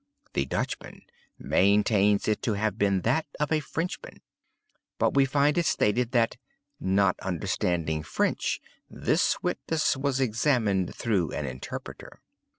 _'The 0.33 0.45
Dutchman 0.47 1.03
maintains 1.37 2.27
it 2.27 2.41
to 2.41 2.53
have 2.53 2.79
been 2.79 3.01
that 3.01 3.27
of 3.39 3.51
a 3.51 3.59
Frenchman; 3.59 4.23
but 4.97 5.13
we 5.13 5.25
find 5.25 5.59
it 5.59 5.67
stated 5.67 6.09
that 6.11 6.37
'_not 6.81 7.13
understanding 7.21 8.01
French 8.01 8.59
this 8.89 9.43
witness 9.43 9.95
was 9.95 10.19
examined 10.19 10.95
through 10.95 11.29
an 11.33 11.45
interpreter. 11.45 12.19